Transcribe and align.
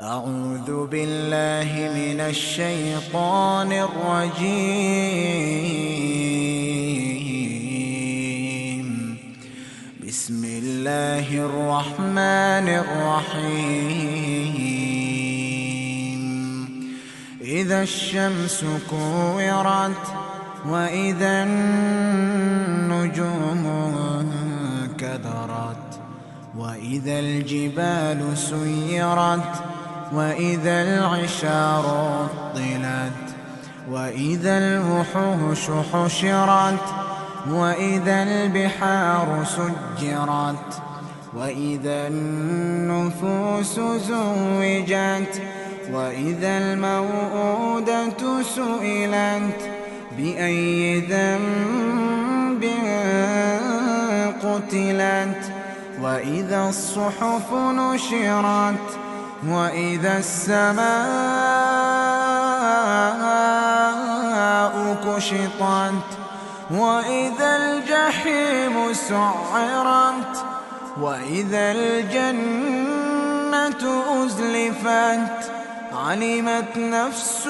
أعوذ 0.00 0.86
بالله 0.86 1.70
من 1.92 2.20
الشيطان 2.20 3.72
الرجيم. 3.72 4.60
بسم 10.08 10.44
الله 10.44 11.28
الرحمن 11.28 12.68
الرحيم. 12.80 13.90
إذا 17.42 17.82
الشمس 17.82 18.64
كورت 18.90 20.04
وإذا 20.66 21.44
النجوم 21.44 22.84
كدرت 24.98 26.00
وإذا 26.56 27.18
الجبال 27.18 28.38
سيرت 28.38 29.70
وإذا 30.12 30.82
العشار 30.82 31.84
عطلت 32.54 33.34
وإذا 33.90 34.58
الوحوش 34.58 35.70
حشرت 35.92 36.84
وإذا 37.50 38.22
البحار 38.22 39.44
سجرت 39.44 40.82
وإذا 41.36 42.08
النفوس 42.08 43.80
زوجت 43.80 45.42
وإذا 45.92 46.58
الموءودة 46.58 48.42
سئلت 48.42 49.70
بأي 50.18 51.00
ذنب 51.00 52.64
قتلت؟ 54.42 55.52
وإذا 56.02 56.68
الصحف 56.68 57.54
نشرت 57.54 59.09
وإذا 59.48 60.18
السماء 60.18 60.80
كشطت 65.06 66.18
وإذا 66.70 67.56
الجحيم 67.56 68.92
سعرت 68.92 70.44
وإذا 71.00 71.72
الجنة 71.72 73.02
أزلفت 74.24 75.50
علمت 75.92 76.76
نفس 76.76 77.48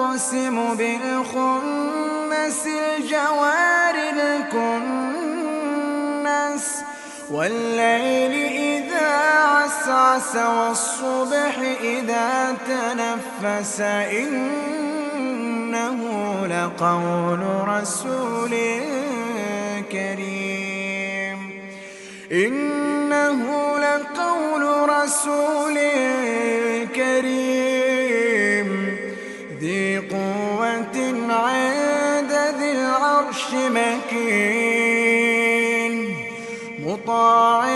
أقسم 0.00 0.74
بالخنس 0.74 2.66
الجوار 2.66 3.94
الكنس 4.64 5.46
والليل 7.30 8.32
إذا 8.52 9.10
عسعس 9.38 10.36
والصبح 10.36 11.58
إذا 11.80 12.56
تنفس 12.66 13.80
إنه 14.20 15.10
لقول 16.46 17.40
رسول 17.68 18.50
كريم 19.92 21.38
إنه 22.32 23.40
لقول 23.78 24.88
رسول 24.88 25.74
كريم 25.74 26.09
العرش 33.30 33.54
مكين 33.54 35.14
مطاع 36.86 37.66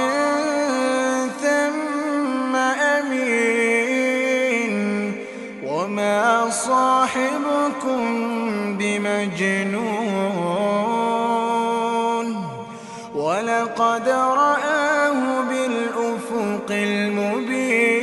ثم 1.43 2.57
أمين. 2.57 3.95
وما 5.67 6.51
صاحبكم 6.51 8.03
بمجنون. 8.79 10.25
ولقد 13.15 14.09
رآه 14.09 15.41
بالأفق 15.49 16.71
المبين. 16.71 17.95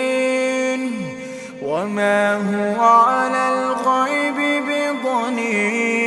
وما 1.61 2.35
هو 2.35 2.81
على 2.83 3.49
الغيب 3.49 4.63
بضنين. 4.67 5.97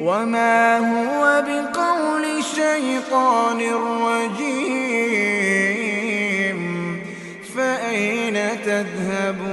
وما 0.00 0.78
هو 0.78 1.44
بقول 1.46 2.44
شيطان 2.44 3.60
رجيم 4.02 5.00
فأين 7.56 8.36
تذهبون 8.64 9.49